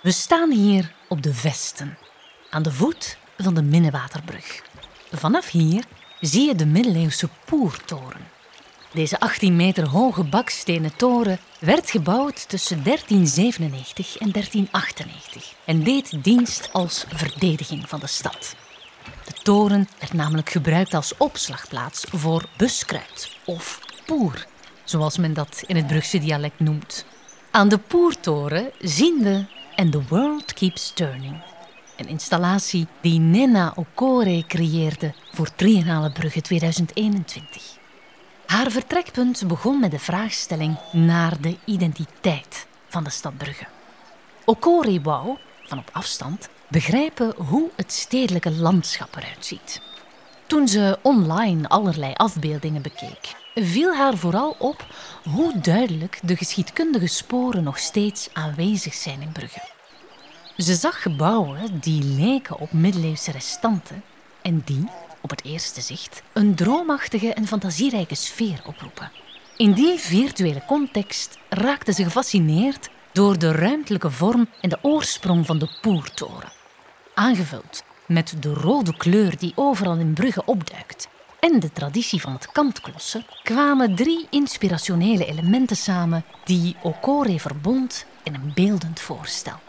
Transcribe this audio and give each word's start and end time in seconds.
We 0.00 0.10
staan 0.10 0.50
hier 0.50 0.92
op 1.08 1.22
de 1.22 1.34
Vesten, 1.34 1.98
aan 2.50 2.62
de 2.62 2.72
voet 2.72 3.18
van 3.38 3.54
de 3.54 3.62
Minnewaterbrug. 3.62 4.62
Vanaf 5.12 5.50
hier 5.50 5.84
zie 6.20 6.46
je 6.46 6.54
de 6.54 6.66
middeleeuwse 6.66 7.28
Poertoren. 7.44 8.28
Deze 8.92 9.20
18 9.20 9.56
meter 9.56 9.88
hoge 9.88 10.24
bakstenen 10.24 10.96
toren 10.96 11.38
werd 11.60 11.90
gebouwd 11.90 12.48
tussen 12.48 12.82
1397 12.82 14.16
en 14.18 14.32
1398 14.32 15.54
en 15.64 15.82
deed 15.82 16.24
dienst 16.24 16.72
als 16.72 17.04
verdediging 17.08 17.88
van 17.88 18.00
de 18.00 18.06
stad. 18.06 18.54
De 19.24 19.32
toren 19.42 19.88
werd 19.98 20.12
namelijk 20.12 20.50
gebruikt 20.50 20.94
als 20.94 21.16
opslagplaats 21.16 22.04
voor 22.08 22.48
buskruid 22.56 23.36
of 23.44 23.80
poer, 24.06 24.46
zoals 24.84 25.18
men 25.18 25.34
dat 25.34 25.62
in 25.66 25.76
het 25.76 25.86
Brugse 25.86 26.18
dialect 26.18 26.60
noemt. 26.60 27.04
Aan 27.50 27.68
de 27.68 27.78
Poertoren 27.78 28.70
zien 28.80 29.22
we 29.22 29.56
And 29.78 29.92
the 29.92 30.02
World 30.08 30.52
Keeps 30.52 30.90
Turning. 30.90 31.42
Een 31.96 32.08
installatie 32.08 32.86
die 33.00 33.18
Nena 33.18 33.72
Okore 33.76 34.44
creëerde 34.46 35.14
voor 35.32 35.54
Triennale 35.54 36.12
Brugge 36.12 36.40
2021. 36.40 37.62
Haar 38.46 38.70
vertrekpunt 38.70 39.46
begon 39.46 39.80
met 39.80 39.90
de 39.90 39.98
vraagstelling 39.98 40.76
naar 40.92 41.40
de 41.40 41.56
identiteit 41.64 42.66
van 42.88 43.04
de 43.04 43.10
stad 43.10 43.36
Brugge. 43.36 43.66
Okore 44.44 45.00
wou, 45.00 45.36
van 45.62 45.78
op 45.78 45.90
afstand, 45.92 46.48
begrijpen 46.68 47.34
hoe 47.36 47.70
het 47.76 47.92
stedelijke 47.92 48.50
landschap 48.50 49.16
eruit 49.16 49.46
ziet. 49.46 49.80
Toen 50.46 50.68
ze 50.68 50.98
online 51.02 51.68
allerlei 51.68 52.12
afbeeldingen 52.14 52.82
bekeek, 52.82 53.34
viel 53.54 53.94
haar 53.94 54.16
vooral 54.16 54.56
op 54.58 54.86
hoe 55.24 55.60
duidelijk 55.60 56.18
de 56.22 56.36
geschiedkundige 56.36 57.06
sporen 57.06 57.62
nog 57.62 57.78
steeds 57.78 58.28
aanwezig 58.32 58.94
zijn 58.94 59.22
in 59.22 59.32
Brugge. 59.32 59.76
Ze 60.58 60.74
zag 60.74 61.02
gebouwen 61.02 61.78
die 61.80 62.04
leken 62.04 62.58
op 62.58 62.72
middeleeuwse 62.72 63.30
restanten 63.30 64.02
en 64.42 64.62
die, 64.64 64.88
op 65.20 65.30
het 65.30 65.44
eerste 65.44 65.80
zicht, 65.80 66.22
een 66.32 66.54
droomachtige 66.54 67.34
en 67.34 67.46
fantasierijke 67.46 68.14
sfeer 68.14 68.62
oproepen. 68.66 69.10
In 69.56 69.72
die 69.72 69.98
virtuele 69.98 70.62
context 70.66 71.38
raakte 71.48 71.92
ze 71.92 72.02
gefascineerd 72.02 72.90
door 73.12 73.38
de 73.38 73.52
ruimtelijke 73.52 74.10
vorm 74.10 74.48
en 74.60 74.68
de 74.68 74.78
oorsprong 74.82 75.46
van 75.46 75.58
de 75.58 75.78
Poertoren. 75.80 76.52
Aangevuld 77.14 77.82
met 78.06 78.34
de 78.40 78.52
rode 78.52 78.96
kleur 78.96 79.38
die 79.38 79.52
overal 79.54 79.96
in 79.96 80.12
Brugge 80.12 80.42
opduikt 80.44 81.08
en 81.40 81.60
de 81.60 81.72
traditie 81.72 82.20
van 82.20 82.32
het 82.32 82.52
kantklossen, 82.52 83.24
kwamen 83.42 83.94
drie 83.94 84.26
inspirationele 84.30 85.26
elementen 85.26 85.76
samen 85.76 86.24
die 86.44 86.76
Okore 86.82 87.40
verbond 87.40 88.06
in 88.22 88.34
een 88.34 88.52
beeldend 88.54 89.00
voorstel. 89.00 89.66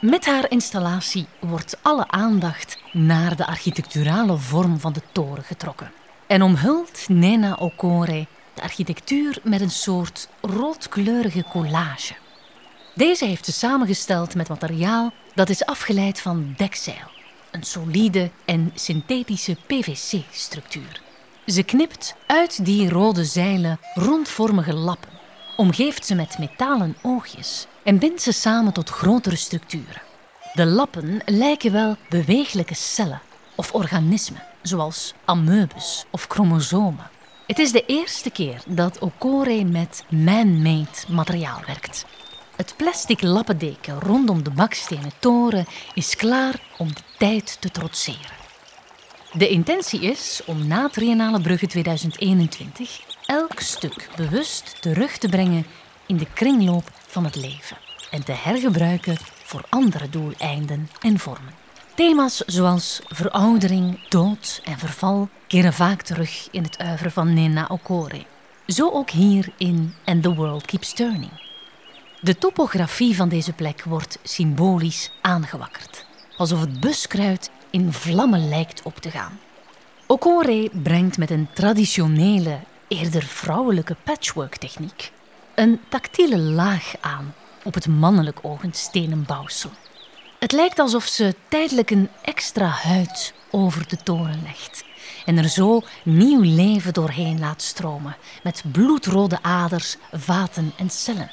Met 0.00 0.26
haar 0.26 0.50
installatie 0.50 1.26
wordt 1.40 1.76
alle 1.82 2.08
aandacht 2.08 2.78
naar 2.92 3.36
de 3.36 3.46
architecturale 3.46 4.36
vorm 4.36 4.80
van 4.80 4.92
de 4.92 5.02
toren 5.12 5.44
getrokken. 5.44 5.92
En 6.26 6.42
omhult 6.42 7.08
Nena 7.08 7.54
Okore 7.54 8.26
de 8.54 8.62
architectuur 8.62 9.38
met 9.42 9.60
een 9.60 9.70
soort 9.70 10.28
roodkleurige 10.40 11.44
collage. 11.50 12.14
Deze 12.94 13.24
heeft 13.24 13.44
ze 13.44 13.52
samengesteld 13.52 14.34
met 14.34 14.48
materiaal 14.48 15.12
dat 15.34 15.48
is 15.48 15.64
afgeleid 15.64 16.20
van 16.20 16.54
dekzeil, 16.56 17.10
een 17.50 17.64
solide 17.64 18.30
en 18.44 18.72
synthetische 18.74 19.56
PVC-structuur. 19.66 21.02
Ze 21.46 21.62
knipt 21.62 22.14
uit 22.26 22.64
die 22.64 22.88
rode 22.88 23.24
zeilen 23.24 23.80
rondvormige 23.94 24.74
lappen, 24.74 25.17
omgeeft 25.58 26.06
ze 26.06 26.14
met 26.14 26.38
metalen 26.38 26.96
oogjes 27.02 27.66
en 27.84 27.98
bindt 27.98 28.22
ze 28.22 28.32
samen 28.32 28.72
tot 28.72 28.90
grotere 28.90 29.36
structuren. 29.36 30.02
De 30.54 30.66
lappen 30.66 31.20
lijken 31.24 31.72
wel 31.72 31.96
bewegelijke 32.08 32.74
cellen 32.74 33.20
of 33.56 33.74
organismen, 33.74 34.42
zoals 34.62 35.14
amoebes 35.24 36.04
of 36.10 36.26
chromosomen. 36.28 37.10
Het 37.46 37.58
is 37.58 37.72
de 37.72 37.84
eerste 37.86 38.30
keer 38.30 38.62
dat 38.66 38.98
Okore 38.98 39.64
met 39.64 40.04
man-made 40.08 40.98
materiaal 41.08 41.60
werkt. 41.66 42.04
Het 42.56 42.74
plastic 42.76 43.22
lappendeken 43.22 44.00
rondom 44.00 44.42
de 44.42 44.50
bakstenen 44.50 45.12
toren 45.18 45.66
is 45.94 46.16
klaar 46.16 46.60
om 46.76 46.88
de 46.88 47.02
tijd 47.18 47.60
te 47.60 47.70
trotseren. 47.70 48.36
De 49.32 49.48
intentie 49.48 50.00
is 50.00 50.40
om 50.46 50.66
na 50.66 50.88
Triennale 50.88 51.40
Brugge 51.40 51.66
2021 51.66 53.07
elk 53.28 53.60
stuk 53.60 54.08
bewust 54.16 54.82
terug 54.82 55.18
te 55.18 55.28
brengen 55.28 55.66
in 56.06 56.16
de 56.16 56.26
kringloop 56.34 56.90
van 57.06 57.24
het 57.24 57.36
leven 57.36 57.76
en 58.10 58.24
te 58.24 58.32
hergebruiken 58.32 59.16
voor 59.44 59.64
andere 59.68 60.08
doeleinden 60.08 60.90
en 61.00 61.18
vormen. 61.18 61.54
Thema's 61.94 62.36
zoals 62.46 63.00
veroudering, 63.08 64.08
dood 64.08 64.60
en 64.64 64.78
verval 64.78 65.28
keren 65.46 65.72
vaak 65.72 66.02
terug 66.02 66.48
in 66.50 66.62
het 66.62 66.78
uiveren 66.78 67.12
van 67.12 67.34
Nena 67.34 67.66
Okore. 67.70 68.24
Zo 68.66 68.90
ook 68.90 69.10
hier 69.10 69.48
in 69.56 69.94
And 70.04 70.22
the 70.22 70.34
World 70.34 70.64
Keeps 70.64 70.92
Turning. 70.92 71.42
De 72.20 72.38
topografie 72.38 73.16
van 73.16 73.28
deze 73.28 73.52
plek 73.52 73.84
wordt 73.84 74.18
symbolisch 74.22 75.10
aangewakkerd, 75.20 76.06
alsof 76.36 76.60
het 76.60 76.80
buskruid 76.80 77.50
in 77.70 77.92
vlammen 77.92 78.48
lijkt 78.48 78.82
op 78.82 78.96
te 78.96 79.10
gaan. 79.10 79.38
Okore 80.06 80.70
brengt 80.82 81.18
met 81.18 81.30
een 81.30 81.48
traditionele, 81.54 82.58
eerder 82.88 83.22
vrouwelijke 83.22 83.96
patchwork-techniek 84.04 85.12
een 85.54 85.80
tactiele 85.88 86.38
laag 86.38 86.94
aan 87.00 87.34
op 87.64 87.74
het 87.74 87.86
mannelijk 87.86 88.38
ogend 88.42 88.76
stenen 88.76 89.24
bouwsel. 89.26 89.70
Het 90.38 90.52
lijkt 90.52 90.78
alsof 90.78 91.04
ze 91.04 91.34
tijdelijk 91.48 91.90
een 91.90 92.08
extra 92.22 92.66
huid 92.66 93.34
over 93.50 93.88
de 93.88 93.96
toren 93.96 94.42
legt 94.42 94.84
en 95.26 95.38
er 95.38 95.48
zo 95.48 95.82
nieuw 96.04 96.40
leven 96.40 96.92
doorheen 96.92 97.38
laat 97.38 97.62
stromen 97.62 98.16
met 98.42 98.62
bloedrode 98.72 99.38
aders, 99.42 99.96
vaten 100.12 100.72
en 100.76 100.90
cellen. 100.90 101.30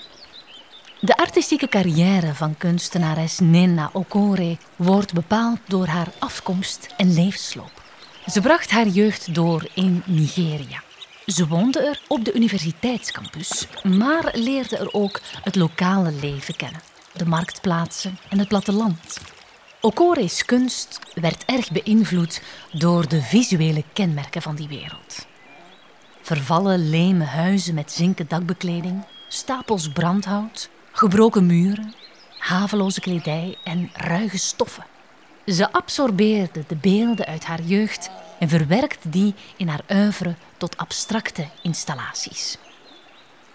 De 1.00 1.18
artistieke 1.18 1.68
carrière 1.68 2.34
van 2.34 2.58
kunstenares 2.58 3.40
Nena 3.40 3.90
Okore 3.94 4.58
wordt 4.76 5.14
bepaald 5.14 5.60
door 5.68 5.88
haar 5.88 6.08
afkomst 6.20 6.94
en 6.98 7.14
levensloop. 7.14 7.84
Ze 8.28 8.42
bracht 8.42 8.72
haar 8.72 8.88
jeugd 8.88 9.36
door 9.36 9.68
in 9.74 10.04
Nigeria. 10.06 10.85
Ze 11.26 11.48
woonde 11.48 11.80
er 11.80 12.02
op 12.08 12.26
de 12.26 12.34
universiteitscampus, 12.34 13.68
maar 13.84 14.32
leerde 14.34 14.78
er 14.78 14.94
ook 14.94 15.22
het 15.44 15.56
lokale 15.56 16.12
leven 16.12 16.56
kennen, 16.56 16.82
de 17.14 17.26
marktplaatsen 17.26 18.18
en 18.30 18.40
het 18.40 18.48
platteland. 18.48 19.20
Okore's 19.82 20.46
kunst 20.46 21.00
werd 21.14 21.46
erg 21.46 21.72
beïnvloed 21.72 22.42
door 22.72 23.08
de 23.08 23.22
visuele 23.22 23.84
kenmerken 23.94 24.42
van 24.42 24.56
die 24.56 24.68
wereld. 24.68 25.26
Vervallen 26.22 26.90
leme 26.90 27.24
huizen 27.24 27.74
met 27.74 27.92
zinken 27.92 28.28
dakbekleding, 28.28 29.06
stapels 29.28 29.90
brandhout, 29.90 30.70
gebroken 30.92 31.46
muren, 31.46 31.94
haveloze 32.38 33.00
kledij 33.00 33.58
en 33.64 33.90
ruige 33.94 34.38
stoffen. 34.38 34.86
Ze 35.46 35.72
absorbeerde 35.72 36.64
de 36.68 36.76
beelden 36.76 37.26
uit 37.26 37.46
haar 37.46 37.62
jeugd 37.62 38.10
en 38.40 38.50
verwerkt 38.50 39.12
die 39.12 39.34
in 39.58 39.68
haar 39.68 39.84
oeuvre 39.92 40.36
tot 40.58 40.78
abstracte 40.78 41.48
installaties. 41.62 42.58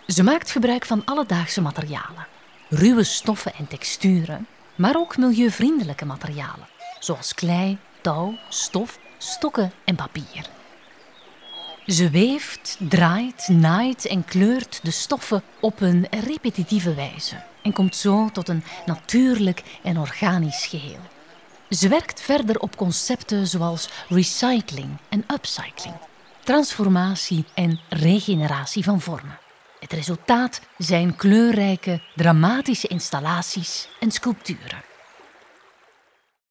Ze 0.07 0.23
maakt 0.23 0.51
gebruik 0.51 0.85
van 0.85 1.05
alledaagse 1.05 1.61
materialen, 1.61 2.27
ruwe 2.69 3.05
stoffen 3.05 3.55
en 3.55 3.69
texturen, 3.69 4.47
maar 4.75 4.97
ook 4.97 5.17
milieuvriendelijke 5.17 6.05
materialen, 6.05 6.69
zoals 6.99 7.35
klei, 7.35 7.79
touw, 8.01 8.39
stof, 8.49 8.99
stokken 9.19 9.73
en 9.85 9.95
papier. 9.95 10.49
Ze 11.87 12.11
weeft, 12.11 12.77
draait, 12.79 13.49
naait 13.49 14.07
en 14.07 14.25
kleurt 14.25 14.81
de 14.83 14.91
stoffen 14.91 15.43
op 15.61 15.81
een 15.81 16.07
repetitieve 16.25 16.95
wijze 16.95 17.43
en 17.63 17.73
komt 17.73 17.97
zo 17.97 18.29
tot 18.33 18.49
een 18.49 18.65
natuurlijk 18.87 19.63
en 19.83 19.99
organisch 19.99 20.67
geheel. 20.67 21.01
Ze 21.71 21.89
werkt 21.89 22.21
verder 22.21 22.59
op 22.59 22.77
concepten 22.77 23.47
zoals 23.47 23.89
recycling 24.09 24.89
en 25.09 25.25
upcycling, 25.33 25.95
transformatie 26.45 27.45
en 27.55 27.81
regeneratie 27.89 28.85
van 28.85 29.01
vormen. 29.01 29.39
Het 29.81 29.93
resultaat 29.93 30.61
zijn 30.79 31.17
kleurrijke, 31.17 32.03
dramatische 32.15 32.89
installaties 32.89 33.89
en 34.01 34.11
sculpturen. 34.11 34.90